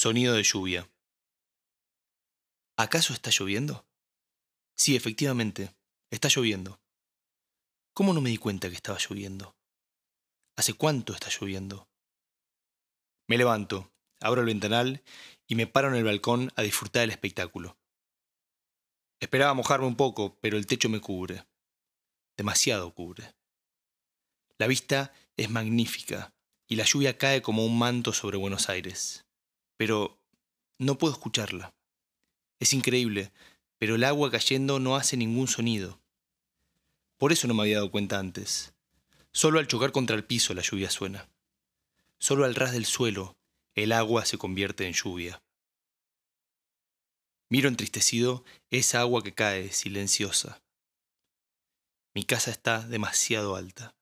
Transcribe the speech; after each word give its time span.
Sonido 0.00 0.34
de 0.34 0.44
lluvia. 0.44 0.88
¿Acaso 2.76 3.12
está 3.12 3.30
lloviendo? 3.30 3.84
Sí, 4.76 4.94
efectivamente, 4.94 5.74
está 6.08 6.28
lloviendo. 6.28 6.80
¿Cómo 7.94 8.12
no 8.12 8.20
me 8.20 8.30
di 8.30 8.36
cuenta 8.36 8.68
que 8.68 8.76
estaba 8.76 9.00
lloviendo? 9.00 9.56
¿Hace 10.56 10.74
cuánto 10.74 11.14
está 11.14 11.30
lloviendo? 11.30 11.90
Me 13.26 13.38
levanto, 13.38 13.92
abro 14.20 14.42
el 14.42 14.46
ventanal 14.46 15.02
y 15.48 15.56
me 15.56 15.66
paro 15.66 15.88
en 15.88 15.96
el 15.96 16.04
balcón 16.04 16.52
a 16.54 16.62
disfrutar 16.62 17.00
del 17.00 17.10
espectáculo. 17.10 17.76
Esperaba 19.18 19.52
mojarme 19.54 19.88
un 19.88 19.96
poco, 19.96 20.38
pero 20.38 20.58
el 20.58 20.68
techo 20.68 20.88
me 20.88 21.00
cubre. 21.00 21.44
Demasiado 22.36 22.94
cubre. 22.94 23.34
La 24.58 24.68
vista 24.68 25.12
es 25.36 25.50
magnífica 25.50 26.32
y 26.68 26.76
la 26.76 26.84
lluvia 26.84 27.18
cae 27.18 27.42
como 27.42 27.66
un 27.66 27.76
manto 27.76 28.12
sobre 28.12 28.36
Buenos 28.36 28.68
Aires. 28.68 29.24
Pero 29.78 30.18
no 30.76 30.98
puedo 30.98 31.14
escucharla. 31.14 31.72
Es 32.60 32.74
increíble, 32.74 33.32
pero 33.78 33.94
el 33.94 34.04
agua 34.04 34.30
cayendo 34.30 34.78
no 34.78 34.96
hace 34.96 35.16
ningún 35.16 35.48
sonido. 35.48 35.98
Por 37.16 37.32
eso 37.32 37.48
no 37.48 37.54
me 37.54 37.62
había 37.62 37.76
dado 37.76 37.90
cuenta 37.90 38.18
antes. 38.18 38.74
Solo 39.32 39.58
al 39.58 39.68
chocar 39.68 39.92
contra 39.92 40.16
el 40.16 40.24
piso 40.24 40.52
la 40.52 40.62
lluvia 40.62 40.90
suena. 40.90 41.30
Solo 42.18 42.44
al 42.44 42.54
ras 42.54 42.72
del 42.72 42.84
suelo 42.84 43.36
el 43.74 43.92
agua 43.92 44.24
se 44.26 44.36
convierte 44.36 44.86
en 44.86 44.92
lluvia. 44.92 45.40
Miro 47.48 47.68
entristecido 47.68 48.44
esa 48.70 49.00
agua 49.00 49.22
que 49.22 49.32
cae 49.32 49.72
silenciosa. 49.72 50.60
Mi 52.14 52.24
casa 52.24 52.50
está 52.50 52.86
demasiado 52.86 53.54
alta. 53.54 53.94